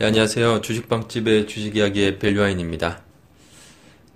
네, 0.00 0.06
안녕하세요. 0.06 0.60
주식방집의 0.60 1.48
주식이야기의 1.48 2.20
벨류아인입니다. 2.20 3.02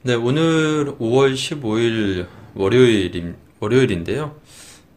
네, 0.02 0.14
오늘 0.14 0.96
5월 0.96 1.34
15일 1.34 2.28
월요일, 2.54 3.34
월요일인데요. 3.58 4.36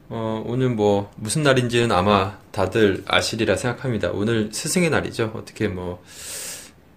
어, 0.09 0.43
오늘 0.45 0.69
뭐, 0.69 1.11
무슨 1.15 1.41
날인지는 1.41 1.91
아마 1.91 2.37
다들 2.51 3.03
아시리라 3.07 3.55
생각합니다. 3.55 4.11
오늘 4.11 4.51
스승의 4.53 4.91
날이죠. 4.91 5.31
어떻게 5.33 5.67
뭐, 5.67 6.03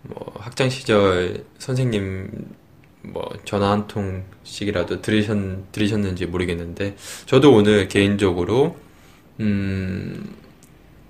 뭐, 0.03 0.35
학창시절 0.39 1.47
선생님, 1.57 2.47
뭐, 3.05 3.27
전화 3.47 3.71
한 3.71 3.87
통씩이라도 3.87 5.01
들으셨, 5.01 5.73
들으셨는지 5.73 6.27
모르겠는데, 6.27 6.95
저도 7.25 7.55
오늘 7.55 7.89
개인적으로, 7.89 8.77
음, 9.41 10.37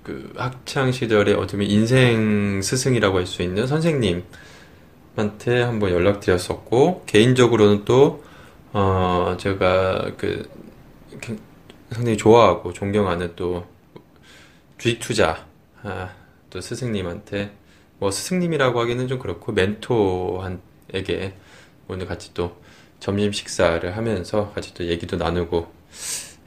그 0.08 0.32
학창 0.38 0.90
시절에 0.90 1.34
어쩌면 1.34 1.68
인생 1.68 2.62
스승이라고 2.62 3.18
할 3.18 3.26
수 3.26 3.42
있는 3.42 3.66
선생님한테 3.66 4.24
한번 5.60 5.90
연락드렸었고 5.90 7.04
개인적으로는 7.04 7.84
또 7.84 8.24
어, 8.72 9.36
제가 9.38 10.12
그 10.16 10.48
상당히 11.90 12.16
좋아하고 12.16 12.72
존경하는 12.72 13.34
또 13.36 13.66
주식 14.78 14.98
투자 14.98 15.44
아, 15.82 16.14
또 16.48 16.62
스승님한테 16.62 17.52
뭐 17.98 18.10
스승님이라고 18.10 18.80
하기는 18.80 19.08
좀 19.08 19.18
그렇고 19.18 19.52
멘토에게 19.52 21.34
오늘 21.86 22.06
같이 22.06 22.32
또 22.32 22.56
점심 22.98 23.32
식사를 23.32 23.94
하면서 23.94 24.52
같이 24.54 24.72
또 24.72 24.86
얘기도 24.86 25.18
나누고 25.18 25.70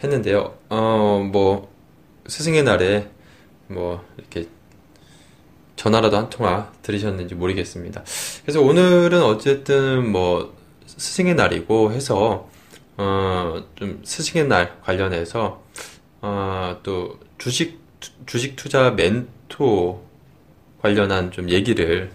했는데요. 0.03 0.57
어, 0.69 1.29
뭐 1.31 1.71
스승의 2.25 2.63
날에 2.63 3.11
뭐 3.73 4.03
이렇게 4.17 4.47
전화라도 5.75 6.17
한 6.17 6.29
통화 6.29 6.71
들으셨는지 6.83 7.35
모르겠습니다. 7.35 8.03
그래서 8.43 8.61
오늘은 8.61 9.23
어쨌든 9.23 10.11
뭐 10.11 10.55
스승의 10.85 11.35
날이고 11.35 11.91
해서 11.93 12.49
어 12.97 13.63
좀 13.75 14.01
스승의 14.03 14.47
날 14.47 14.79
관련해서 14.83 15.63
어 16.21 16.77
또 16.83 17.19
주식 17.37 17.79
주식 18.25 18.55
투자 18.55 18.91
멘토 18.91 20.03
관련한 20.81 21.31
좀 21.31 21.49
얘기를 21.49 22.11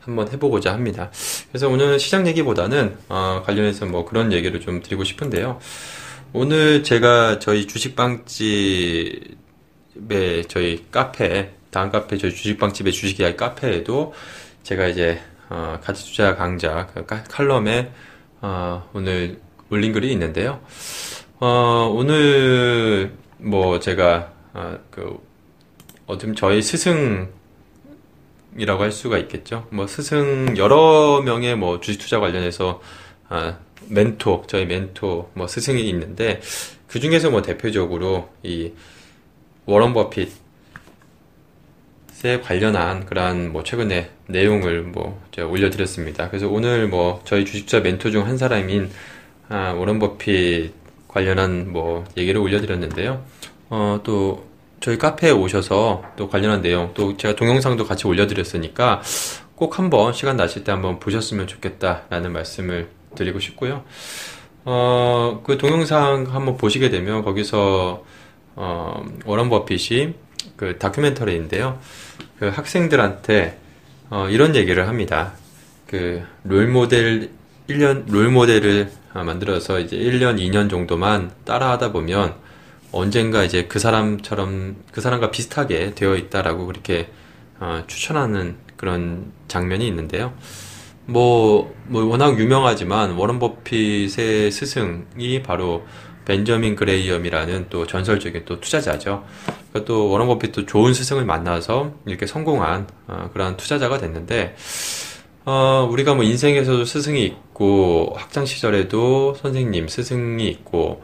한번 0.00 0.30
해보고자 0.30 0.72
합니다. 0.72 1.10
그래서 1.50 1.68
오늘 1.68 1.98
시장 1.98 2.26
얘기보다는 2.26 2.96
어 3.08 3.42
관련해서 3.44 3.86
뭐 3.86 4.04
그런 4.04 4.32
얘기를 4.32 4.60
좀 4.60 4.82
드리고 4.82 5.04
싶은데요. 5.04 5.58
오늘 6.32 6.82
제가 6.82 7.38
저희 7.38 7.66
주식빵집 7.66 9.36
네, 9.98 10.42
저희 10.42 10.84
카페, 10.90 11.52
다음 11.70 11.90
카페, 11.90 12.18
저희 12.18 12.30
주식방집의 12.30 12.92
주식 12.92 13.18
이야기 13.20 13.36
카페에도 13.36 14.12
제가 14.62 14.88
이제, 14.88 15.20
어, 15.48 15.78
가치 15.82 16.04
투자 16.04 16.36
강좌, 16.36 16.86
그 16.86 17.06
칼럼에, 17.06 17.90
어, 18.42 18.88
오늘 18.92 19.40
올린 19.70 19.92
글이 19.92 20.12
있는데요. 20.12 20.60
어, 21.40 21.90
오늘, 21.94 23.14
뭐, 23.38 23.80
제가, 23.80 24.32
어, 24.52 24.78
그, 24.90 25.18
어쩜 26.06 26.34
저희 26.34 26.60
스승이라고 26.60 27.30
할 28.78 28.92
수가 28.92 29.16
있겠죠. 29.18 29.66
뭐, 29.70 29.86
스승, 29.86 30.56
여러 30.58 31.22
명의 31.24 31.56
뭐, 31.56 31.80
주식 31.80 31.98
투자 31.98 32.20
관련해서, 32.20 32.82
아, 33.28 33.58
멘토, 33.88 34.44
저희 34.46 34.66
멘토, 34.66 35.30
뭐, 35.34 35.48
스승이 35.48 35.88
있는데, 35.88 36.40
그 36.86 37.00
중에서 37.00 37.30
뭐, 37.30 37.40
대표적으로, 37.40 38.30
이, 38.42 38.72
워런 39.66 39.92
버핏에 39.92 40.30
관련한 42.42 43.04
그러한 43.06 43.52
뭐 43.52 43.62
최근에 43.62 44.10
내용을 44.28 44.82
뭐 44.82 45.20
제가 45.32 45.48
올려드렸습니다. 45.48 46.28
그래서 46.30 46.48
오늘 46.48 46.88
뭐 46.88 47.20
저희 47.24 47.44
주식자 47.44 47.80
멘토 47.80 48.10
중 48.10 48.26
한 48.26 48.38
사람인 48.38 48.90
아, 49.48 49.72
워런 49.72 49.98
버핏 49.98 50.72
관련한 51.08 51.72
뭐 51.72 52.04
얘기를 52.16 52.40
올려드렸는데요. 52.40 53.22
어, 53.70 54.00
또 54.04 54.46
저희 54.80 54.98
카페에 54.98 55.30
오셔서 55.30 56.02
또 56.16 56.28
관련한 56.28 56.62
내용 56.62 56.92
또 56.94 57.16
제가 57.16 57.34
동영상도 57.36 57.86
같이 57.86 58.06
올려드렸으니까 58.06 59.02
꼭 59.54 59.78
한번 59.78 60.12
시간 60.12 60.36
나실 60.36 60.64
때 60.64 60.72
한번 60.72 61.00
보셨으면 61.00 61.46
좋겠다라는 61.46 62.32
말씀을 62.32 62.88
드리고 63.14 63.40
싶고요. 63.40 63.84
어, 64.64 65.40
그 65.44 65.56
동영상 65.58 66.26
한번 66.30 66.56
보시게 66.56 66.90
되면 66.90 67.24
거기서 67.24 68.04
어, 68.56 69.04
워런 69.24 69.48
버핏이 69.48 70.14
그 70.56 70.78
다큐멘터리인데요. 70.78 71.78
그 72.38 72.48
학생들한테 72.48 73.58
어, 74.10 74.28
이런 74.28 74.56
얘기를 74.56 74.88
합니다. 74.88 75.32
그 75.86 76.22
롤 76.44 76.68
모델 76.68 77.30
1년 77.68 78.10
롤 78.10 78.30
모델을 78.30 78.90
만들어서 79.12 79.80
이제 79.80 79.96
1년, 79.96 80.38
2년 80.38 80.68
정도만 80.68 81.32
따라하다 81.44 81.92
보면 81.92 82.34
언젠가 82.92 83.42
이제 83.44 83.66
그 83.66 83.78
사람처럼 83.78 84.76
그 84.92 85.00
사람과 85.00 85.30
비슷하게 85.30 85.94
되어 85.94 86.16
있다라고 86.16 86.66
그렇게 86.66 87.08
어, 87.58 87.82
추천하는 87.86 88.56
그런 88.76 89.32
장면이 89.48 89.86
있는데요. 89.88 90.34
뭐, 91.06 91.74
뭐 91.86 92.04
워낙 92.04 92.38
유명하지만 92.38 93.12
워런 93.12 93.38
버핏의 93.38 94.50
스승이 94.50 95.42
바로 95.42 95.86
벤저민 96.26 96.74
그레이엄이라는 96.76 97.66
또 97.70 97.86
전설적인 97.86 98.42
또 98.44 98.60
투자자죠. 98.60 99.24
그러니까 99.70 99.84
또 99.86 100.10
워런 100.10 100.26
버핏도 100.26 100.66
좋은 100.66 100.92
스승을 100.92 101.24
만나서 101.24 101.94
이렇게 102.04 102.26
성공한 102.26 102.86
어, 103.06 103.30
그러한 103.32 103.56
투자자가 103.56 103.98
됐는데 103.98 104.56
어, 105.46 105.88
우리가 105.90 106.14
뭐 106.14 106.24
인생에서도 106.24 106.84
스승이 106.84 107.24
있고 107.24 108.12
학창 108.16 108.44
시절에도 108.44 109.34
선생님 109.34 109.88
스승이 109.88 110.46
있고 110.48 111.02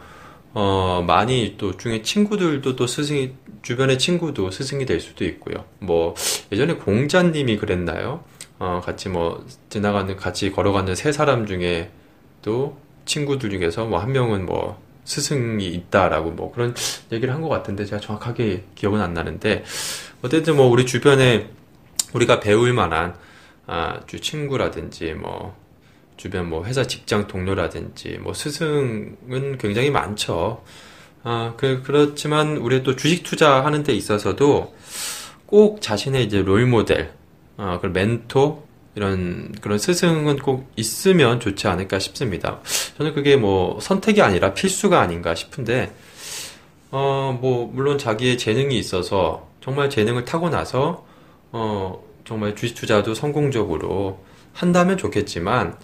어, 0.54 1.02
많이 1.06 1.54
또 1.56 1.76
중에 1.76 2.02
친구들도 2.02 2.76
또 2.76 2.86
스승이 2.86 3.32
주변의 3.62 3.98
친구도 3.98 4.50
스승이 4.50 4.84
될 4.84 5.00
수도 5.00 5.24
있고요. 5.24 5.64
뭐 5.78 6.14
예전에 6.50 6.74
공자님이 6.74 7.56
그랬나요? 7.56 8.24
어, 8.58 8.80
같이 8.84 9.08
뭐 9.08 9.46
지나가는 9.70 10.14
같이 10.16 10.50
걸어가는 10.50 10.94
세 10.96 11.12
사람 11.12 11.46
중에 11.46 11.90
또 12.42 12.76
친구들 13.04 13.50
중에서 13.50 13.86
뭐 13.86 14.00
한 14.00 14.12
명은 14.12 14.46
뭐 14.46 14.80
스승이 15.04 15.66
있다라고 15.66 16.30
뭐 16.30 16.52
그런 16.52 16.74
얘기를 17.10 17.34
한 17.34 17.42
것 17.42 17.48
같은데 17.48 17.84
제가 17.84 18.00
정확하게 18.00 18.64
기억은 18.74 19.00
안 19.00 19.14
나는데 19.14 19.64
어쨌든 20.22 20.56
뭐 20.56 20.66
우리 20.68 20.86
주변에 20.86 21.50
우리가 22.14 22.40
배울 22.40 22.72
만한 22.72 23.14
아, 23.66 24.00
주 24.06 24.20
친구라든지 24.20 25.12
뭐 25.14 25.56
주변 26.16 26.48
뭐 26.48 26.64
회사 26.64 26.84
직장 26.84 27.26
동료라든지 27.26 28.18
뭐 28.20 28.32
스승은 28.34 29.58
굉장히 29.58 29.90
많죠. 29.90 30.62
아, 31.24 31.54
그, 31.56 31.82
그렇지만 31.84 32.56
우리 32.56 32.82
또 32.82 32.96
주식 32.96 33.22
투자하는 33.22 33.82
데 33.82 33.92
있어서도 33.94 34.74
꼭 35.46 35.80
자신의 35.80 36.24
이제 36.24 36.42
롤 36.42 36.66
모델, 36.66 37.12
아, 37.56 37.78
그 37.80 37.86
멘토, 37.86 38.66
이런 38.94 39.52
그런 39.60 39.78
스승은 39.78 40.36
꼭 40.38 40.70
있으면 40.76 41.40
좋지 41.40 41.66
않을까 41.68 41.98
싶습니다. 41.98 42.60
저는 42.98 43.14
그게 43.14 43.36
뭐 43.36 43.78
선택이 43.80 44.20
아니라 44.22 44.52
필수가 44.54 45.00
아닌가 45.00 45.34
싶은데 45.34 45.92
어 46.90 47.36
뭐 47.40 47.70
물론 47.72 47.96
자기의 47.98 48.36
재능이 48.38 48.78
있어서 48.78 49.48
정말 49.62 49.88
재능을 49.90 50.24
타고 50.24 50.50
나서 50.50 51.06
어 51.52 52.02
정말 52.24 52.54
주식 52.54 52.74
투자도 52.74 53.14
성공적으로 53.14 54.20
한다면 54.52 54.98
좋겠지만 54.98 55.76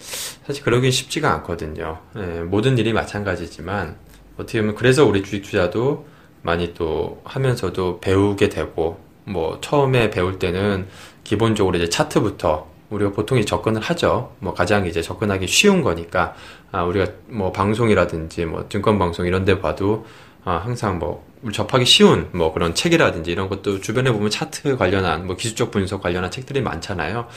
사실 0.45 0.63
그러긴 0.63 0.91
쉽지가 0.91 1.33
않거든요. 1.35 1.99
예, 2.17 2.41
모든 2.41 2.77
일이 2.77 2.93
마찬가지지만 2.93 3.97
어떻게 4.37 4.59
보면 4.61 4.75
그래서 4.75 5.05
우리 5.05 5.23
주식 5.23 5.41
투자도 5.41 6.05
많이 6.43 6.73
또 6.75 7.21
하면서도 7.25 7.99
배우게 7.99 8.49
되고 8.49 8.99
뭐 9.25 9.59
처음에 9.61 10.11
배울 10.11 10.39
때는 10.39 10.87
기본적으로 11.23 11.77
이제 11.77 11.89
차트부터 11.89 12.68
우리가 12.89 13.11
보통 13.11 13.37
이 13.37 13.45
접근을 13.45 13.81
하죠. 13.81 14.35
뭐 14.39 14.53
가장 14.53 14.85
이제 14.85 15.01
접근하기 15.01 15.47
쉬운 15.47 15.81
거니까 15.81 16.35
아, 16.71 16.83
우리가 16.83 17.11
뭐 17.27 17.51
방송이라든지 17.51 18.45
뭐 18.45 18.67
증권 18.69 18.97
방송 18.99 19.25
이런 19.25 19.45
데 19.45 19.59
봐도 19.59 20.05
아, 20.43 20.55
항상 20.57 20.99
뭐 20.99 21.27
접하기 21.53 21.85
쉬운 21.85 22.29
뭐 22.31 22.53
그런 22.53 22.73
책이라든지 22.73 23.31
이런 23.31 23.49
것도 23.49 23.79
주변에 23.81 24.11
보면 24.11 24.29
차트 24.29 24.77
관련한 24.77 25.27
뭐 25.27 25.35
기술적 25.35 25.71
분석 25.71 26.01
관련한 26.01 26.31
책들이 26.31 26.61
많잖아요. 26.61 27.27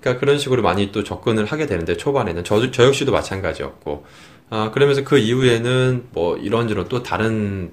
그러니까 0.00 0.20
그런 0.20 0.38
식으로 0.38 0.62
많이 0.62 0.92
또 0.92 1.04
접근을 1.04 1.44
하게 1.46 1.66
되는데 1.66 1.96
초반에는 1.96 2.44
저, 2.44 2.70
저 2.70 2.84
역시도 2.84 3.12
마찬가지였고 3.12 4.04
아, 4.50 4.70
그러면서 4.72 5.02
그 5.04 5.18
이후에는 5.18 6.08
뭐 6.12 6.36
이런저런 6.36 6.88
또 6.88 7.02
다른 7.02 7.72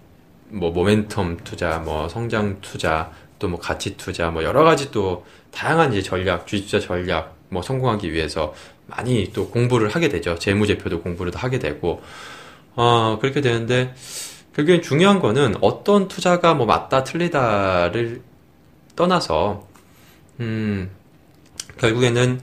뭐 0.49 0.73
모멘텀 0.73 1.43
투자, 1.43 1.79
뭐 1.79 2.09
성장 2.09 2.59
투자, 2.61 3.11
또 3.39 3.47
뭐 3.47 3.59
가치 3.59 3.97
투자, 3.97 4.29
뭐 4.29 4.43
여러 4.43 4.63
가지 4.63 4.91
또 4.91 5.25
다양한 5.51 5.93
이제 5.93 6.01
전략, 6.01 6.47
주식투자 6.47 6.79
전략, 6.79 7.35
뭐 7.49 7.61
성공하기 7.61 8.11
위해서 8.11 8.53
많이 8.87 9.31
또 9.33 9.49
공부를 9.49 9.89
하게 9.89 10.09
되죠. 10.09 10.35
재무제표도 10.35 11.01
공부를 11.01 11.31
하게 11.35 11.59
되고, 11.59 12.01
어, 12.75 13.17
그렇게 13.19 13.41
되는데, 13.41 13.93
결국엔 14.55 14.81
중요한 14.81 15.19
거는 15.19 15.55
어떤 15.61 16.07
투자가 16.07 16.53
뭐 16.53 16.65
맞다 16.65 17.03
틀리다를 17.03 18.21
떠나서, 18.95 19.67
음, 20.39 20.89
결국에는 21.77 22.41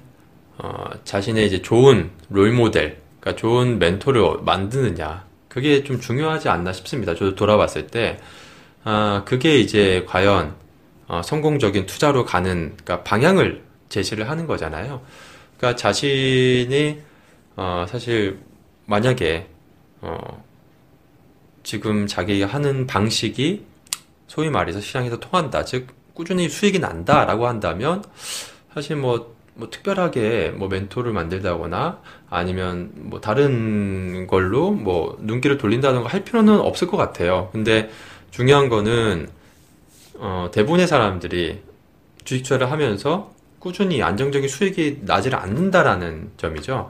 어, 0.59 0.85
자신의 1.05 1.47
이제 1.47 1.63
좋은 1.63 2.11
롤 2.31 2.53
모델, 2.53 2.99
그러니까 3.21 3.41
좋은 3.41 3.79
멘토를 3.79 4.39
만드느냐 4.43 5.27
그게 5.49 5.85
좀 5.85 6.01
중요하지 6.01 6.49
않나 6.49 6.73
싶습니다. 6.73 7.15
저도 7.15 7.35
돌아봤을 7.35 7.89
때 7.89 8.19
아, 8.85 9.23
그게 9.25 9.59
이제 9.59 10.05
과연 10.07 10.55
어, 11.09 11.23
성공적인 11.23 11.87
투자로 11.87 12.25
가는 12.25 12.75
그러니까 12.77 13.05
방향을 13.05 13.63
제시를 13.89 14.29
하는 14.29 14.47
거잖아요. 14.47 15.03
그러니까 15.57 15.77
자신이 15.77 17.01
어, 17.57 17.87
사실 17.89 18.41
만약에 18.87 19.47
어, 20.01 20.45
지금 21.63 22.07
자기가 22.07 22.47
하는 22.47 22.87
방식이 22.87 23.65
소위 24.27 24.51
말해서 24.51 24.81
시장에서 24.81 25.19
통한다, 25.19 25.65
즉 25.65 25.89
꾸준히 26.15 26.49
수익이 26.49 26.79
난다라고 26.79 27.47
한다면 27.47 28.03
사실 28.73 28.97
뭐, 28.97 29.35
뭐 29.55 29.71
특별하게 29.71 30.51
뭐 30.57 30.69
멘토를 30.69 31.13
만들다거나 31.13 32.01
아니면 32.29 32.91
뭐 32.95 33.21
다른 33.21 34.27
걸로 34.27 34.71
뭐 34.71 35.17
눈길을 35.21 35.59
돌린다던가 35.59 36.09
할 36.09 36.25
필요는 36.25 36.59
없을 36.59 36.89
것 36.89 36.97
같아요. 36.97 37.51
근데 37.53 37.91
중요한 38.31 38.69
거는 38.69 39.29
어, 40.19 40.51
대부분의 40.53 40.87
사람들이 40.87 41.63
주식 42.25 42.43
투자를 42.43 42.71
하면서 42.71 43.33
꾸준히 43.59 44.03
안정적인 44.03 44.49
수익이 44.49 45.01
나지를 45.03 45.39
않는다라는 45.39 46.33
점이죠. 46.37 46.89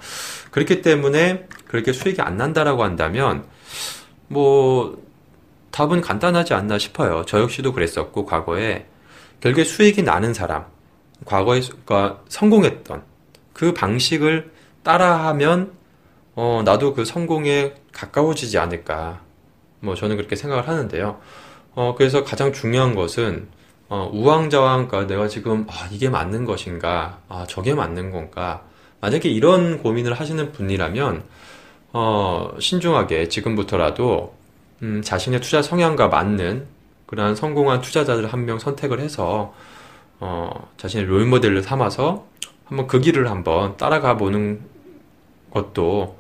그렇기 0.50 0.82
때문에 0.82 1.46
그렇게 1.66 1.92
수익이 1.92 2.20
안 2.20 2.36
난다라고 2.36 2.84
한다면 2.84 3.44
뭐 4.28 5.02
답은 5.70 6.00
간단하지 6.00 6.54
않나 6.54 6.78
싶어요. 6.78 7.24
저 7.26 7.40
역시도 7.40 7.72
그랬었고 7.72 8.26
과거에 8.26 8.86
결국에 9.40 9.64
수익이 9.64 10.02
나는 10.02 10.34
사람, 10.34 10.64
과거에 11.24 11.60
그러니까 11.60 12.22
성공했던 12.28 13.02
그 13.52 13.72
방식을 13.72 14.50
따라하면 14.82 15.72
어, 16.34 16.62
나도 16.64 16.94
그 16.94 17.04
성공에 17.04 17.74
가까워지지 17.92 18.58
않을까. 18.58 19.20
뭐 19.80 19.94
저는 19.94 20.16
그렇게 20.16 20.36
생각을 20.36 20.68
하는데요. 20.68 21.20
어, 21.76 21.94
그래서 21.96 22.24
가장 22.24 22.52
중요한 22.52 22.94
것은 22.96 23.48
어, 23.88 24.10
우왕좌왕, 24.12 24.88
그러니까 24.88 25.14
내가 25.14 25.28
지금 25.28 25.66
아, 25.68 25.88
이게 25.92 26.08
맞는 26.08 26.44
것인가, 26.44 27.20
아, 27.28 27.46
저게 27.48 27.74
맞는 27.74 28.10
건가. 28.10 28.64
만약에 29.00 29.28
이런 29.28 29.78
고민을 29.82 30.14
하시는 30.14 30.50
분이라면 30.52 31.22
어, 31.92 32.50
신중하게 32.58 33.28
지금부터라도 33.28 34.34
음, 34.82 35.02
자신의 35.02 35.40
투자 35.40 35.62
성향과 35.62 36.08
맞는 36.08 36.66
그러한 37.06 37.36
성공한 37.36 37.80
투자자들 37.82 38.26
한 38.32 38.46
명 38.46 38.58
선택을 38.58 38.98
해서 39.00 39.54
어, 40.18 40.68
자신의 40.78 41.06
롤모델을 41.06 41.62
삼아서 41.62 42.26
한번 42.64 42.86
그 42.86 43.00
길을 43.00 43.30
한번 43.30 43.76
따라가 43.76 44.16
보는 44.16 44.60
것도 45.50 46.16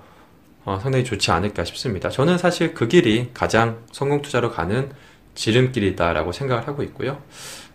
어, 0.64 0.78
상당히 0.82 1.04
좋지 1.04 1.30
않을까 1.30 1.64
싶습니다. 1.64 2.10
저는 2.10 2.38
사실 2.38 2.74
그 2.74 2.88
길이 2.88 3.30
가장 3.34 3.78
성공 3.90 4.22
투자로 4.22 4.50
가는 4.50 4.90
지름길이다라고 5.36 6.32
생각을 6.32 6.66
하고 6.66 6.82
있고요. 6.82 7.22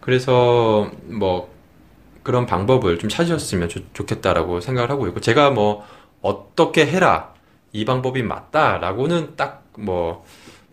그래서 0.02 0.92
뭐 1.04 1.50
그런 2.24 2.46
방법을 2.46 3.00
좀 3.00 3.10
찾으셨으면 3.10 3.70
좋, 3.70 4.06
겠다라고 4.06 4.60
생각을 4.62 4.90
하고 4.92 5.08
있고 5.08 5.22
제가 5.22 5.52
뭐 5.52 5.86
어떻게 6.22 6.86
해라 6.86 7.34
이 7.74 7.86
방법이 7.86 8.24
맞다라고는 8.24 9.36
딱 9.38 9.62
뭐 9.78 10.26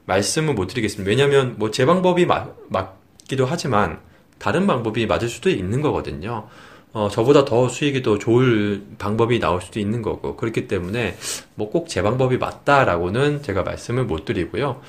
말씀은 0.06 0.56
못 0.56 0.66
드리겠습니다. 0.66 1.08
왜냐하면 1.08 1.54
뭐 1.58 1.70
제 1.70 1.86
방법이 1.86 2.26
맞, 2.26 2.48
맞기도 2.68 3.46
하지만 3.46 4.00
다른 4.38 4.66
방법이 4.66 5.06
맞을 5.06 5.28
수도 5.28 5.50
있는 5.50 5.82
거거든요. 5.82 6.48
어, 6.92 7.08
저보다 7.08 7.44
더 7.44 7.68
수익이 7.68 8.02
더 8.02 8.18
좋을 8.18 8.82
방법이 8.98 9.38
나올 9.38 9.60
수도 9.60 9.78
있는 9.78 10.02
거고 10.02 10.36
그렇기 10.36 10.66
때문에 10.66 11.16
뭐 11.54 11.70
꼭 11.70 11.86
제 11.88 12.02
방법이 12.02 12.38
맞다라고는 12.38 13.42
제가 13.42 13.62
말씀을 13.62 14.04
못 14.04 14.24
드리고요. 14.24 14.80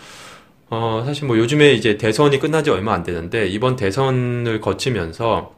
어, 0.70 1.04
사실 1.06 1.26
뭐 1.26 1.38
요즘에 1.38 1.74
이제 1.74 1.98
대선이 1.98 2.40
끝난 2.40 2.64
지 2.64 2.70
얼마 2.70 2.94
안 2.94 3.04
되는데 3.04 3.48
이번 3.48 3.76
대선을 3.76 4.62
거치면서 4.62 5.56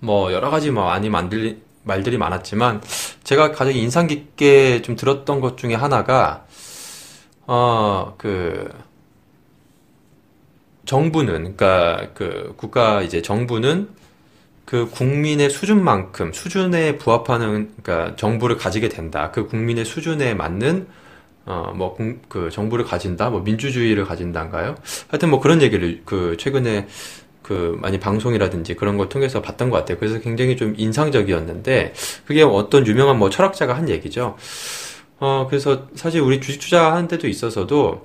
뭐 0.00 0.32
여러 0.32 0.50
가지 0.50 0.70
뭐 0.70 0.84
많이 0.86 1.10
만들 1.10 1.58
말들이 1.82 2.18
많았지만 2.18 2.82
제가 3.24 3.52
가장 3.52 3.74
인상 3.74 4.06
깊게 4.06 4.82
좀 4.82 4.96
들었던 4.96 5.40
것 5.40 5.56
중에 5.58 5.74
하나가 5.74 6.46
어 7.46 8.14
그 8.18 8.68
정부는 10.90 11.56
그러니까 11.56 12.08
그 12.14 12.54
국가 12.56 13.00
이제 13.02 13.22
정부는 13.22 13.88
그 14.64 14.88
국민의 14.90 15.50
수준만큼 15.50 16.32
수준에 16.32 16.96
부합하는 16.98 17.72
그러니까 17.82 18.16
정부를 18.16 18.56
가지게 18.56 18.88
된다. 18.88 19.30
그 19.30 19.46
국민의 19.46 19.84
수준에 19.84 20.34
맞는 20.34 20.88
어뭐 21.46 21.96
그 22.28 22.50
정부를 22.50 22.84
가진다. 22.84 23.30
뭐 23.30 23.40
민주주의를 23.40 24.04
가진다인가요? 24.04 24.76
하여튼 25.08 25.30
뭐 25.30 25.40
그런 25.40 25.62
얘기를 25.62 26.02
그 26.04 26.36
최근에 26.38 26.86
그 27.42 27.76
많이 27.80 27.98
방송이라든지 27.98 28.74
그런 28.74 28.96
걸 28.96 29.08
통해서 29.08 29.42
봤던 29.42 29.70
것 29.70 29.78
같아요. 29.78 29.98
그래서 29.98 30.20
굉장히 30.20 30.56
좀 30.56 30.74
인상적이었는데 30.76 31.94
그게 32.26 32.42
어떤 32.42 32.86
유명한 32.86 33.18
뭐 33.18 33.30
철학자가 33.30 33.76
한 33.76 33.88
얘기죠. 33.88 34.36
어 35.18 35.46
그래서 35.48 35.88
사실 35.94 36.20
우리 36.20 36.40
주식 36.40 36.60
투자하는 36.60 37.08
데도 37.08 37.26
있어서도 37.26 38.04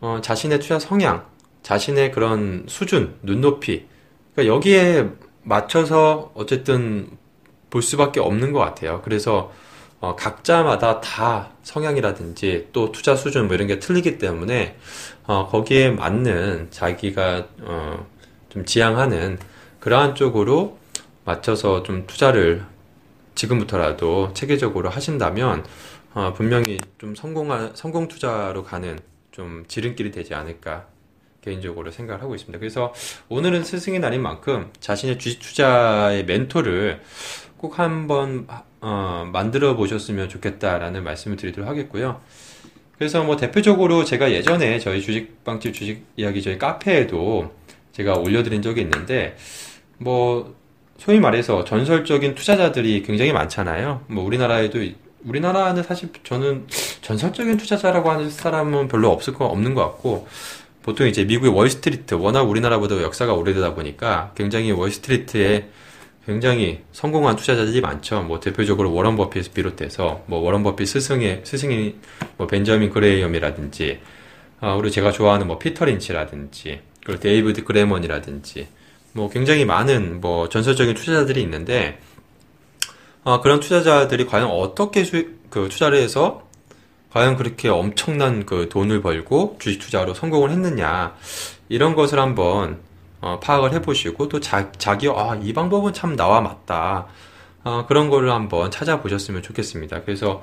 어 0.00 0.18
자신의 0.22 0.60
투자 0.60 0.78
성향, 0.78 1.24
자신의 1.62 2.12
그런 2.12 2.64
수준, 2.68 3.16
눈높이 3.22 3.86
그러니까 4.34 4.54
여기에 4.54 5.08
맞춰서 5.42 6.30
어쨌든 6.34 7.08
볼 7.70 7.82
수밖에 7.82 8.20
없는 8.20 8.52
것 8.52 8.60
같아요. 8.60 9.02
그래서 9.04 9.52
어, 10.04 10.16
각자마다 10.16 11.00
다 11.00 11.50
성향이라든지 11.62 12.68
또 12.74 12.92
투자 12.92 13.16
수준 13.16 13.46
뭐 13.46 13.54
이런 13.54 13.66
게 13.66 13.78
틀리기 13.78 14.18
때문에 14.18 14.76
어, 15.26 15.48
거기에 15.48 15.92
맞는 15.92 16.68
자기가 16.70 17.48
어, 17.62 18.06
좀 18.50 18.66
지향하는 18.66 19.38
그러한 19.80 20.14
쪽으로 20.14 20.78
맞춰서 21.24 21.82
좀 21.82 22.06
투자를 22.06 22.66
지금부터라도 23.34 24.34
체계적으로 24.34 24.90
하신다면 24.90 25.64
어, 26.12 26.34
분명히 26.36 26.78
좀 26.98 27.14
성공한 27.14 27.72
성공 27.74 28.06
투자로 28.06 28.62
가는 28.62 28.98
좀 29.32 29.64
지름길이 29.68 30.10
되지 30.10 30.34
않을까 30.34 30.86
개인적으로 31.40 31.90
생각을 31.90 32.22
하고 32.22 32.34
있습니다. 32.34 32.58
그래서 32.58 32.92
오늘은 33.30 33.64
스승의 33.64 34.00
날인 34.00 34.20
만큼 34.20 34.70
자신의 34.80 35.18
주식 35.18 35.40
투자의 35.40 36.26
멘토를 36.26 37.00
꼭 37.64 37.78
한번 37.78 38.46
어, 38.82 39.26
만들어 39.32 39.74
보셨으면 39.74 40.28
좋겠다라는 40.28 41.02
말씀을 41.02 41.38
드리도록 41.38 41.66
하겠고요. 41.66 42.20
그래서 42.98 43.24
뭐 43.24 43.36
대표적으로 43.38 44.04
제가 44.04 44.32
예전에 44.32 44.78
저희 44.78 45.00
주식방집 45.00 45.72
주식 45.72 46.04
이야기 46.16 46.42
저희 46.42 46.58
카페에도 46.58 47.54
제가 47.92 48.16
올려드린 48.16 48.60
적이 48.60 48.82
있는데 48.82 49.34
뭐 49.96 50.54
소위 50.98 51.20
말해서 51.20 51.64
전설적인 51.64 52.34
투자자들이 52.34 53.02
굉장히 53.02 53.32
많잖아요. 53.32 54.02
뭐 54.08 54.22
우리나라에도 54.24 54.80
우리나라는 55.24 55.82
사실 55.82 56.10
저는 56.22 56.66
전설적인 57.00 57.56
투자자라고 57.56 58.10
하는 58.10 58.28
사람은 58.28 58.88
별로 58.88 59.10
없을 59.10 59.32
거 59.32 59.46
없는 59.46 59.72
것 59.72 59.80
같고 59.84 60.28
보통 60.82 61.06
이제 61.06 61.24
미국의 61.24 61.50
월스트리트 61.50 62.16
워낙 62.16 62.42
우리나라보다 62.42 63.00
역사가 63.00 63.32
오래되다 63.32 63.74
보니까 63.74 64.32
굉장히 64.34 64.70
월스트리트에 64.70 65.70
굉장히 66.26 66.80
성공한 66.92 67.36
투자자들이 67.36 67.80
많죠. 67.80 68.22
뭐 68.22 68.40
대표적으로 68.40 68.92
워런 68.94 69.16
버핏 69.16 69.52
비롯해서 69.52 70.22
뭐 70.26 70.40
워런 70.40 70.62
버핏 70.62 70.88
스승의 70.88 71.42
스승인 71.44 72.00
뭐 72.36 72.46
벤저민 72.46 72.90
그레이엄이라든지 72.90 74.00
아, 74.60 74.74
그리고 74.76 74.90
제가 74.90 75.12
좋아하는 75.12 75.46
뭐 75.46 75.58
피터 75.58 75.84
린치라든지 75.84 76.80
그리고 77.04 77.20
데이비드 77.20 77.64
드레먼이라든지 77.64 78.68
뭐 79.12 79.28
굉장히 79.28 79.64
많은 79.66 80.20
뭐 80.20 80.48
전설적인 80.48 80.94
투자자들이 80.94 81.42
있는데 81.42 82.00
아, 83.24 83.40
그런 83.40 83.60
투자자들이 83.60 84.26
과연 84.26 84.48
어떻게 84.48 85.04
수익, 85.04 85.50
그 85.50 85.68
투자를 85.68 85.98
해서 85.98 86.48
과연 87.10 87.36
그렇게 87.36 87.68
엄청난 87.68 88.44
그 88.46 88.68
돈을 88.70 89.02
벌고 89.02 89.56
주식 89.60 89.78
투자로 89.78 90.14
성공을 90.14 90.50
했느냐 90.50 91.14
이런 91.68 91.94
것을 91.94 92.18
한번 92.18 92.80
어, 93.24 93.40
파악을 93.40 93.72
해보시고 93.72 94.28
또 94.28 94.38
자, 94.38 94.70
자기 94.72 95.08
아, 95.08 95.38
이 95.42 95.54
방법은 95.54 95.94
참 95.94 96.14
나와 96.14 96.42
맞다 96.42 97.06
어, 97.64 97.86
그런 97.88 98.10
거를 98.10 98.30
한번 98.30 98.70
찾아보셨으면 98.70 99.42
좋겠습니다. 99.42 100.02
그래서 100.02 100.42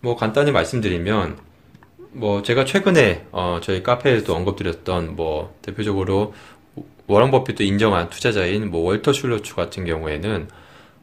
뭐 0.00 0.16
간단히 0.16 0.50
말씀드리면 0.50 1.36
뭐 2.12 2.42
제가 2.42 2.64
최근에 2.64 3.26
어 3.32 3.60
저희 3.62 3.82
카페에도 3.82 4.34
언급드렸던 4.34 5.16
뭐 5.16 5.54
대표적으로 5.62 6.32
워런 7.06 7.30
버핏도 7.30 7.64
인정한 7.64 8.08
투자자인 8.08 8.70
뭐 8.70 8.82
월터 8.86 9.12
슐러츠 9.12 9.54
같은 9.54 9.84
경우에는 9.84 10.48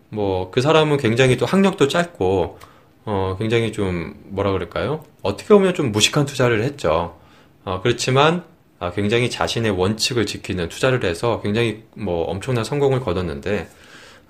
뭐 0.10 0.50
그 0.52 0.62
사람은 0.62 0.98
굉장히 0.98 1.38
또 1.38 1.46
학력도 1.46 1.88
짧고 1.88 2.60
어 3.06 3.36
굉장히 3.40 3.72
좀 3.72 4.16
뭐라 4.26 4.52
그럴까요? 4.52 5.04
어떻게 5.22 5.54
보면 5.54 5.74
좀 5.76 5.92
무식한 5.92 6.26
투자를 6.26 6.64
했죠. 6.64 7.18
어 7.66 7.82
그렇지만 7.82 8.38
아, 8.40 8.44
굉장히 8.96 9.30
자신의 9.30 9.72
원칙을 9.72 10.26
지키는 10.26 10.70
투자를 10.70 11.04
해서 11.04 11.42
굉장히 11.42 11.84
뭐 11.96 12.24
엄청난 12.26 12.64
성공을 12.64 13.02
거뒀는데 13.02 13.68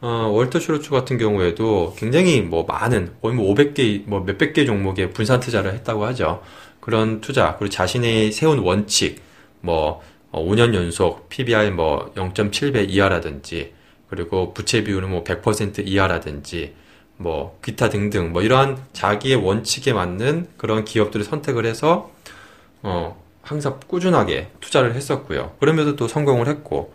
어, 0.02 0.08
월터 0.08 0.60
슈로츠 0.60 0.90
같은 0.92 1.18
경우에도 1.18 1.94
굉장히 1.98 2.42
뭐 2.42 2.64
많은 2.64 3.14
거의 3.22 3.36
뭐 3.36 3.54
500개 3.54 4.04
뭐 4.08 4.22
몇백 4.22 4.54
개 4.54 4.66
종목에 4.66 5.10
분산 5.10 5.40
투자를 5.40 5.74
했다고 5.74 6.06
하죠. 6.08 6.42
그런 6.80 7.22
투자 7.22 7.58
그리고 7.58 7.70
자신의 7.70 8.32
세운 8.32 8.60
원칙 8.60 9.22
뭐 9.62 10.02
5년 10.32 10.74
어, 10.74 10.76
연속 10.76 11.28
PBR 11.30 11.72
뭐 11.72 12.12
0.7배 12.16 12.90
이하라든지 12.90 13.74
그리고 14.10 14.54
부채 14.54 14.84
비율은 14.84 15.10
뭐 15.10 15.24
100% 15.24 15.86
이하라든지 15.86 16.74
뭐 17.18 17.60
기타 17.64 17.90
등등 17.90 18.32
뭐 18.32 18.42
이러한 18.42 18.82
자기의 18.94 19.36
원칙에 19.36 19.92
맞는 19.92 20.48
그런 20.58 20.86
기업들을 20.86 21.26
선택을 21.26 21.66
해서 21.66 22.10
어 22.82 23.22
항상 23.50 23.80
꾸준하게 23.88 24.50
투자를 24.60 24.94
했었고요. 24.96 25.54
그러면서 25.60 25.96
또 25.96 26.08
성공을 26.08 26.48
했고 26.48 26.94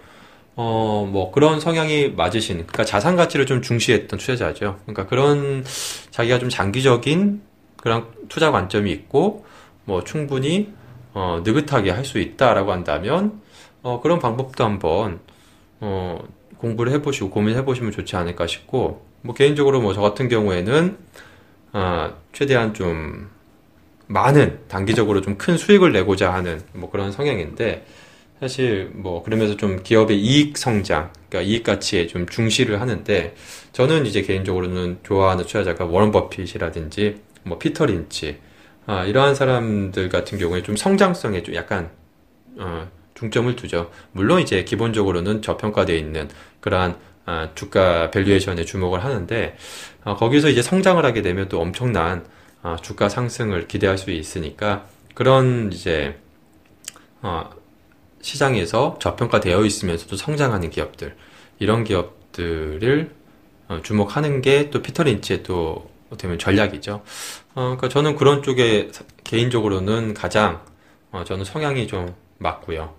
어, 0.56 1.08
뭐 1.10 1.32
그런 1.32 1.58
성향이 1.60 2.10
맞으신, 2.10 2.58
그러니까 2.58 2.84
자산 2.84 3.16
가치를 3.16 3.44
좀 3.46 3.60
중시했던 3.60 4.18
투자자죠. 4.20 4.78
그러니까 4.84 5.06
그런 5.06 5.64
자기가 6.10 6.38
좀 6.38 6.48
장기적인 6.48 7.42
그런 7.76 8.06
투자 8.28 8.52
관점이 8.52 8.90
있고, 8.92 9.44
뭐 9.84 10.04
충분히 10.04 10.72
어, 11.12 11.42
느긋하게 11.44 11.90
할 11.90 12.04
수 12.04 12.18
있다라고 12.20 12.72
한다면, 12.72 13.40
어, 13.82 14.00
그런 14.00 14.20
방법도 14.20 14.64
한번 14.64 15.20
어, 15.80 16.20
공부를 16.58 16.92
해보시고 16.92 17.30
고민해보시면 17.30 17.90
좋지 17.92 18.14
않을까 18.16 18.46
싶고, 18.46 19.04
뭐 19.22 19.34
개인적으로 19.34 19.80
뭐 19.80 19.92
저 19.92 20.00
같은 20.02 20.28
경우에는 20.28 20.96
아, 21.72 22.14
최대한 22.32 22.74
좀 22.74 23.28
많은 24.06 24.60
단기적으로 24.68 25.20
좀 25.20 25.36
큰 25.38 25.56
수익을 25.56 25.92
내고자 25.92 26.32
하는 26.32 26.60
뭐 26.72 26.90
그런 26.90 27.12
성향인데. 27.12 27.84
사실 28.40 28.90
뭐 28.92 29.22
그러면서 29.22 29.56
좀 29.56 29.82
기업의 29.82 30.20
이익 30.20 30.58
성장, 30.58 31.12
그러니까 31.30 31.48
이익 31.50 31.62
가치에 31.62 32.06
좀 32.08 32.26
중시를 32.26 32.80
하는데 32.80 33.34
저는 33.72 34.06
이제 34.06 34.22
개인적으로는 34.22 34.98
좋아하는 35.02 35.44
투자자가 35.44 35.86
워런 35.86 36.10
버핏이라든지 36.10 37.20
뭐 37.44 37.58
피터 37.58 37.86
린치 37.86 38.38
아, 38.86 39.04
이러한 39.04 39.34
사람들 39.34 40.08
같은 40.10 40.36
경우에 40.38 40.62
좀 40.62 40.76
성장성에 40.76 41.42
좀 41.42 41.54
약간 41.54 41.90
어, 42.58 42.88
중점을 43.14 43.54
두죠. 43.56 43.90
물론 44.12 44.40
이제 44.42 44.64
기본적으로는 44.64 45.40
저평가되어 45.40 45.96
있는 45.96 46.28
그러한 46.60 46.96
아, 47.26 47.48
주가 47.54 48.10
valuation에 48.10 48.64
주목을 48.64 49.04
하는데 49.04 49.56
어, 50.04 50.16
거기서 50.16 50.50
이제 50.50 50.60
성장을 50.60 51.02
하게 51.04 51.22
되면 51.22 51.48
또 51.48 51.60
엄청난 51.60 52.24
어, 52.64 52.76
주가 52.82 53.08
상승을 53.08 53.68
기대할 53.68 53.98
수 53.98 54.10
있으니까 54.10 54.86
그런 55.14 55.70
이제 55.70 56.18
어, 57.22 57.50
시장에서 58.22 58.98
저평가되어 59.00 59.64
있으면서도 59.64 60.16
성장하는 60.16 60.70
기업들 60.70 61.14
이런 61.58 61.84
기업들을 61.84 63.10
어, 63.68 63.80
주목하는 63.82 64.40
게 64.40 64.70
또 64.70 64.82
피터 64.82 65.02
린치의 65.04 65.42
또 65.42 65.90
어떻게 66.08 66.26
보면 66.26 66.38
전략이죠. 66.38 67.02
어, 67.54 67.60
그러니까 67.60 67.88
저는 67.90 68.16
그런 68.16 68.42
쪽에 68.42 68.90
개인적으로는 69.24 70.14
가장 70.14 70.62
어, 71.12 71.22
저는 71.24 71.44
성향이 71.44 71.86
좀 71.86 72.14
맞고요. 72.38 72.94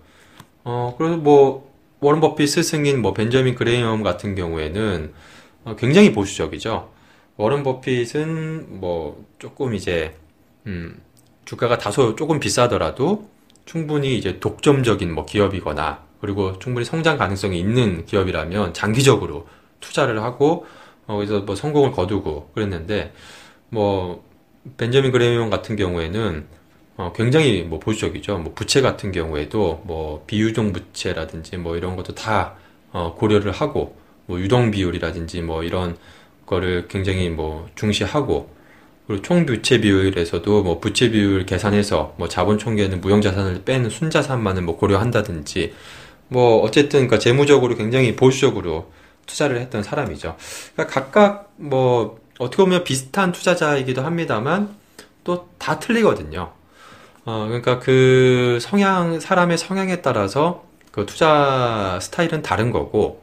어, 0.64 0.94
그래서 0.96 1.16
뭐 1.16 1.74
워런 1.98 2.20
버핏 2.20 2.48
스승인 2.48 3.02
뭐 3.02 3.14
벤저민 3.14 3.56
그레이엄 3.56 4.04
같은 4.04 4.36
경우에는 4.36 5.12
어, 5.64 5.76
굉장히 5.76 6.12
보수적이죠. 6.12 6.88
워런 7.36 7.62
버핏은 7.62 8.80
뭐 8.80 9.24
조금 9.38 9.74
이제 9.74 10.14
음, 10.66 11.00
주가가 11.44 11.78
다소 11.78 12.16
조금 12.16 12.40
비싸더라도 12.40 13.28
충분히 13.64 14.16
이제 14.16 14.38
독점적인 14.40 15.12
뭐 15.12 15.26
기업이거나 15.26 16.04
그리고 16.20 16.58
충분히 16.58 16.84
성장 16.84 17.18
가능성이 17.18 17.58
있는 17.58 18.04
기업이라면 18.06 18.74
장기적으로 18.74 19.46
투자를 19.80 20.22
하고 20.22 20.66
어, 21.06 21.16
그래서 21.16 21.40
뭐 21.40 21.54
성공을 21.54 21.92
거두고 21.92 22.50
그랬는데 22.54 23.12
뭐 23.68 24.24
벤저민 24.76 25.12
그레이엄 25.12 25.50
같은 25.50 25.76
경우에는 25.76 26.46
어, 26.96 27.12
굉장히 27.14 27.62
뭐 27.62 27.78
보수적이죠. 27.78 28.38
뭐 28.38 28.54
부채 28.54 28.80
같은 28.80 29.12
경우에도 29.12 29.82
뭐 29.84 30.24
비유동 30.26 30.72
부채라든지 30.72 31.58
뭐 31.58 31.76
이런 31.76 31.94
것도 31.94 32.14
다 32.14 32.54
어, 32.92 33.14
고려를 33.14 33.52
하고 33.52 33.96
뭐 34.24 34.40
유동 34.40 34.70
비율이라든지 34.70 35.42
뭐 35.42 35.62
이런 35.62 35.96
거를 36.46 36.88
굉장히 36.88 37.28
뭐 37.28 37.68
중시하고 37.74 38.54
그리고 39.06 39.22
총 39.22 39.46
부채 39.46 39.80
비율에서도 39.80 40.62
뭐 40.62 40.80
부채 40.80 41.10
비율 41.10 41.46
계산해서 41.46 42.14
뭐 42.16 42.28
자본 42.28 42.58
총계는 42.58 43.00
무형 43.00 43.20
자산을 43.20 43.62
뺀 43.64 43.88
순자산만을 43.88 44.62
뭐 44.62 44.76
고려한다든지 44.76 45.74
뭐 46.28 46.60
어쨌든 46.62 47.00
그러니까 47.00 47.18
재무적으로 47.18 47.76
굉장히 47.76 48.16
보수적으로 48.16 48.90
투자를 49.26 49.60
했던 49.60 49.82
사람이죠. 49.82 50.36
그러니까 50.74 50.94
각각 50.94 51.52
뭐 51.56 52.18
어떻게 52.38 52.62
보면 52.62 52.84
비슷한 52.84 53.32
투자자이기도 53.32 54.02
합니다만 54.02 54.74
또 55.24 55.48
다 55.66 55.80
틀리거든요. 55.80 56.52
어 57.24 57.44
그러니까 57.48 57.80
그 57.80 58.58
성향 58.60 59.18
사람의 59.18 59.58
성향에 59.58 60.00
따라서 60.00 60.64
그 60.92 61.06
투자 61.06 61.98
스타일은 62.00 62.42
다른 62.42 62.70
거고 62.70 63.22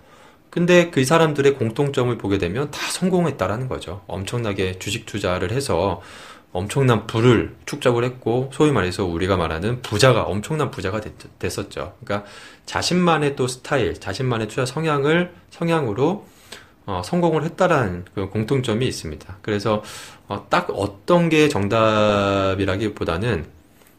근데 0.53 0.91
그 0.91 1.03
사람들의 1.03 1.55
공통점을 1.55 2.15
보게 2.19 2.37
되면 2.37 2.69
다 2.69 2.79
성공했다라는 2.91 3.67
거죠. 3.67 4.03
엄청나게 4.05 4.77
주식 4.77 5.07
투자를 5.07 5.51
해서 5.51 5.99
엄청난 6.51 7.07
부를 7.07 7.55
축적을 7.65 8.03
했고 8.03 8.51
소위 8.53 8.71
말해서 8.71 9.03
우리가 9.03 9.35
말하는 9.35 9.81
부자가 9.81 10.21
엄청난 10.21 10.69
부자가 10.69 11.01
됐, 11.01 11.57
었죠 11.57 11.95
그러니까 12.03 12.29
자신만의 12.67 13.35
또 13.35 13.47
스타일, 13.47 13.99
자신만의 13.99 14.47
투자 14.47 14.63
성향을 14.67 15.33
성향으로 15.49 16.27
어, 16.85 17.01
성공을 17.03 17.45
했다라는 17.45 18.05
그 18.13 18.29
공통점이 18.29 18.85
있습니다. 18.85 19.37
그래서 19.41 19.81
어, 20.27 20.45
딱 20.49 20.69
어떤 20.75 21.29
게 21.29 21.49
정답이라기보다는 21.49 23.47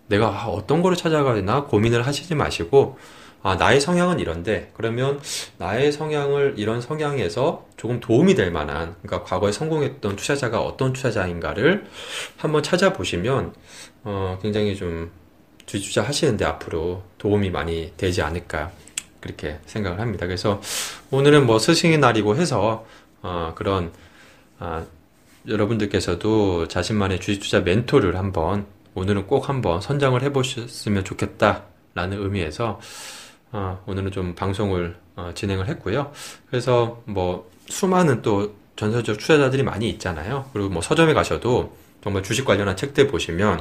내가 0.07 0.47
어떤 0.47 0.83
거를 0.83 0.97
찾아가야 0.97 1.35
되나 1.35 1.65
고민을 1.65 2.07
하시지 2.07 2.33
마시고 2.37 2.97
아, 3.45 3.57
나의 3.57 3.79
성향은 3.79 4.21
이런데, 4.21 4.73
그러면 4.73 5.21
나의 5.59 5.93
성향을, 5.93 6.55
이런 6.57 6.81
성향에서 6.81 7.67
조금 7.77 8.01
도움이 8.01 8.35
될 8.35 8.51
만한, 8.51 8.97
그러니까 9.03 9.23
과거에 9.23 9.53
성공했던 9.53 10.17
투자자가 10.17 10.63
어떤 10.63 10.95
투자자인가를 10.95 11.85
한번 12.39 12.63
찾아보시면, 12.63 13.53
어, 14.05 14.39
굉장히 14.41 14.75
좀 14.75 15.11
주투자 15.67 16.03
하시는데 16.03 16.43
앞으로 16.47 17.03
도움이 17.19 17.51
많이 17.51 17.93
되지 17.99 18.23
않을까, 18.23 18.73
그렇게 19.21 19.59
생각을 19.67 20.01
합니다. 20.01 20.25
그래서 20.27 20.63
오늘은 21.11 21.45
뭐 21.45 21.59
스승의 21.59 21.99
날이고 21.99 22.37
해서, 22.37 22.87
어, 23.21 23.53
그런, 23.55 23.93
아, 24.59 24.87
여러분들께서도 25.47 26.69
자신만의 26.69 27.21
주식투자 27.21 27.61
멘토를 27.61 28.17
한번, 28.17 28.65
오늘은 28.95 29.27
꼭 29.27 29.51
한번 29.51 29.83
선정을 29.83 30.23
해보셨으면 30.23 31.05
좋겠다라는 31.05 32.23
의미에서, 32.23 32.81
어, 33.53 33.83
오늘은 33.87 34.11
좀 34.11 34.35
방송을 34.35 34.97
어, 35.17 35.31
진행을 35.35 35.69
했고요. 35.69 36.13
그래서 36.51 37.03
뭐 37.05 37.51
수많은 37.69 38.23
또 38.23 38.55
전설적 38.77 39.19
투자자들이 39.19 39.63
많이 39.63 39.89
있잖아요. 39.91 40.51
그리고 40.53 40.69
뭐 40.69 40.83
서점에 40.83 41.15
가셔도 41.15 41.77
정말 42.03 42.23
주식 42.23 42.45
관련한 42.45 42.77
책들 42.77 43.07
보시면 43.07 43.61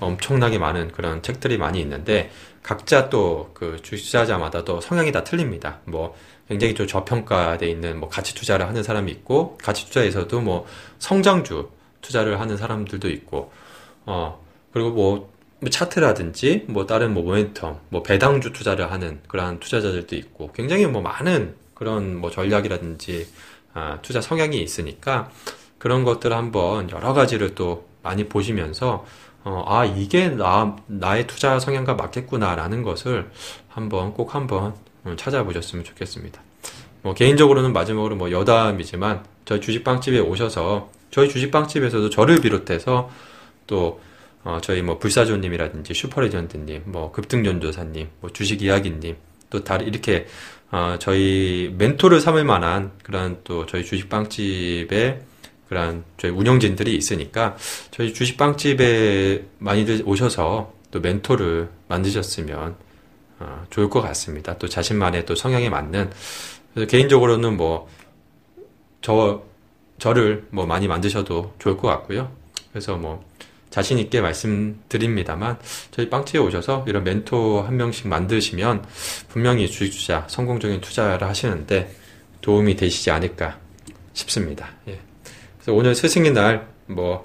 엄청나게 0.00 0.58
많은 0.58 0.92
그런 0.92 1.22
책들이 1.22 1.56
많이 1.58 1.80
있는데 1.80 2.30
각자 2.62 3.08
또 3.08 3.36
그 3.54 3.80
주식투자자마다 3.80 4.64
또 4.64 4.80
성향이 4.80 5.12
다 5.12 5.24
틀립니다. 5.24 5.80
뭐 5.84 6.14
굉장히 6.48 6.74
좀 6.74 6.86
저평가돼 6.86 7.66
있는 7.68 7.98
뭐 7.98 8.08
가치 8.08 8.34
투자를 8.34 8.68
하는 8.68 8.82
사람이 8.82 9.10
있고 9.12 9.56
가치 9.62 9.86
투자에서도 9.86 10.40
뭐 10.42 10.66
성장주 10.98 11.70
투자를 12.02 12.38
하는 12.38 12.56
사람들도 12.56 13.08
있고 13.08 13.50
어 14.04 14.44
그리고 14.72 14.90
뭐뭐 14.90 15.35
차트라든지 15.70 16.64
뭐 16.68 16.86
다른 16.86 17.12
뭐 17.14 17.24
모멘텀, 17.24 17.78
뭐 17.88 18.02
배당주 18.02 18.52
투자를 18.52 18.90
하는 18.90 19.20
그러한 19.28 19.60
투자자들도 19.60 20.16
있고 20.16 20.52
굉장히 20.52 20.86
뭐 20.86 21.02
많은 21.02 21.54
그런 21.74 22.16
뭐 22.16 22.30
전략이라든지 22.30 23.26
아, 23.74 23.98
투자 24.02 24.20
성향이 24.20 24.60
있으니까 24.62 25.30
그런 25.78 26.04
것들을 26.04 26.34
한번 26.34 26.90
여러 26.90 27.12
가지를 27.12 27.54
또 27.54 27.86
많이 28.02 28.24
보시면서 28.28 29.04
어, 29.44 29.64
아 29.66 29.84
이게 29.84 30.28
나 30.28 30.76
나의 30.86 31.26
투자 31.26 31.58
성향과 31.60 31.94
맞겠구나라는 31.94 32.82
것을 32.82 33.30
한번 33.68 34.14
꼭 34.14 34.34
한번 34.34 34.74
찾아보셨으면 35.16 35.84
좋겠습니다. 35.84 36.42
뭐 37.02 37.14
개인적으로는 37.14 37.72
마지막으로 37.72 38.16
뭐 38.16 38.32
여담이지만 38.32 39.24
저희 39.44 39.60
주식빵집에 39.60 40.18
오셔서 40.18 40.90
저희 41.10 41.28
주식빵집에서도 41.28 42.10
저를 42.10 42.40
비롯해서 42.40 43.10
또 43.66 44.00
어, 44.46 44.60
저희 44.62 44.80
뭐 44.80 44.98
불사조님이라든지 44.98 45.92
슈퍼레전드님, 45.92 46.82
뭐 46.86 47.10
급등전조사님, 47.12 48.08
뭐 48.20 48.30
주식 48.30 48.62
이야기님, 48.62 49.16
또 49.50 49.64
다른 49.64 49.86
이렇게 49.86 50.26
어, 50.70 50.96
저희 50.98 51.74
멘토를 51.76 52.20
삼을 52.20 52.44
만한 52.44 52.92
그런 53.02 53.40
또 53.44 53.66
저희 53.66 53.84
주식 53.84 54.08
빵집에 54.08 55.20
그런 55.68 56.04
저희 56.16 56.30
운영진들이 56.30 56.94
있으니까 56.94 57.56
저희 57.90 58.14
주식 58.14 58.36
빵집에 58.36 59.44
많이들 59.58 60.02
오셔서 60.06 60.72
또 60.90 61.00
멘토를 61.00 61.68
만드셨으면 61.88 62.76
어, 63.40 63.66
좋을 63.70 63.90
것 63.90 64.00
같습니다. 64.00 64.56
또 64.58 64.68
자신만의 64.68 65.26
또 65.26 65.34
성향에 65.34 65.68
맞는 65.68 66.10
개인적으로는 66.88 67.56
뭐 67.56 67.88
저 69.06 69.40
저를 69.98 70.48
뭐 70.50 70.66
많이 70.66 70.88
만드셔도 70.88 71.54
좋을 71.60 71.76
것 71.76 71.86
같고요. 71.86 72.28
그래서 72.72 72.96
뭐 72.96 73.24
자신 73.76 73.98
있게 73.98 74.22
말씀드립니다만 74.22 75.58
저희 75.90 76.08
빵집에 76.08 76.38
오셔서 76.38 76.84
이런 76.88 77.04
멘토 77.04 77.60
한 77.60 77.76
명씩 77.76 78.08
만드시면 78.08 78.84
분명히 79.28 79.68
주식 79.68 79.98
투자 79.98 80.24
성공적인 80.28 80.80
투자를 80.80 81.28
하시는데 81.28 81.94
도움이 82.40 82.76
되시지 82.76 83.10
않을까 83.10 83.58
싶습니다. 84.14 84.70
예. 84.88 84.98
그래서 85.58 85.74
오늘 85.74 85.94
스승의 85.94 86.32
날 86.32 86.76
뭐 86.86 87.24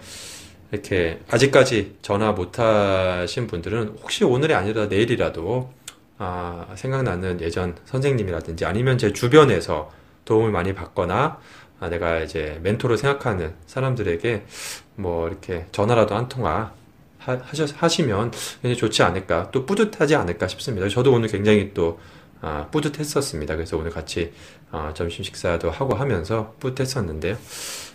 이렇게 0.72 1.20
아직까지 1.30 1.98
전화 2.02 2.32
못 2.32 2.60
하신 2.60 3.48
분들은 3.48 3.98
혹시 4.02 4.24
오늘이 4.24 4.54
아니라 4.54 4.88
내일이라도 4.88 5.72
아, 6.18 6.68
생각나는 6.76 7.42
예전 7.42 7.76
선생님이라든지 7.86 8.66
아니면 8.66 8.98
제 8.98 9.12
주변에서 9.12 9.92
도움을 10.26 10.52
많이 10.52 10.74
받거나 10.74 11.40
아, 11.82 11.90
내가 11.90 12.20
이제 12.20 12.60
멘토로 12.64 12.96
생각하는 12.96 13.54
사람들에게 13.66 14.46
뭐 14.96 15.28
이렇게 15.28 15.66
전화라도 15.74 16.16
한 16.16 16.30
통화 16.30 16.72
하, 17.18 17.38
하시면 17.44 18.32
굉장히 18.62 18.78
좋지 18.78 19.04
않을까 19.04 19.52
또 19.52 19.66
뿌듯하지 19.66 20.16
않을까 20.16 20.48
싶습니다. 20.48 20.88
저도 20.88 21.12
오늘 21.12 21.28
굉장히 21.28 21.74
또 21.74 22.00
아, 22.40 22.68
뿌듯했었습니다. 22.72 23.56
그래서 23.56 23.78
오늘 23.78 23.92
같이 23.92 24.32
아, 24.72 24.94
점심 24.94 25.24
식사도 25.24 25.70
하고 25.72 25.96
하면서 25.96 26.56
뿌듯했었는데요. 26.60 27.36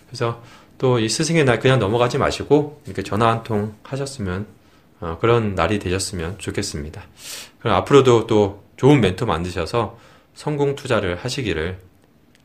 그래서 0.07 0.43
또 0.77 0.99
이 0.99 1.09
스승의 1.09 1.45
날 1.45 1.59
그냥 1.59 1.79
넘어가지 1.79 2.17
마시고 2.19 2.81
이렇게 2.85 3.01
전화 3.03 3.29
한 3.29 3.43
통 3.43 3.73
하셨으면 3.83 4.45
어, 4.99 5.17
그런 5.21 5.55
날이 5.55 5.79
되셨으면 5.79 6.37
좋겠습니다. 6.39 7.01
그럼 7.59 7.75
앞으로도 7.77 8.27
또 8.27 8.63
좋은 8.75 8.99
멘토 9.01 9.25
만드셔서 9.25 9.97
성공 10.35 10.75
투자를 10.75 11.15
하시기를 11.15 11.79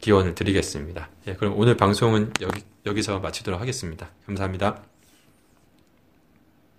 기원을 0.03 0.35
드리겠습니다. 0.35 1.09
예, 1.29 1.35
그럼 1.35 1.55
오늘 1.57 1.77
방송은 1.77 2.33
여기, 2.43 2.63
여기서 2.85 3.21
마치도록 3.21 3.61
하겠습니다. 3.61 4.11
감사합니다. 4.27 4.92